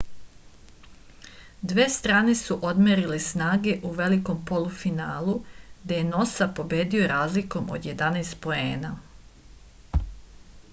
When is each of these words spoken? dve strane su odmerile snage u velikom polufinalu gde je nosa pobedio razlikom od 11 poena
dve 1.71 1.85
strane 1.95 2.33
su 2.39 2.57
odmerile 2.69 3.19
snage 3.25 3.75
u 3.91 3.91
velikom 4.01 4.41
polufinalu 4.53 5.37
gde 5.83 6.01
je 6.01 6.09
nosa 6.09 6.51
pobedio 6.61 7.13
razlikom 7.15 7.73
od 7.79 7.89
11 7.93 8.37
poena 8.49 8.95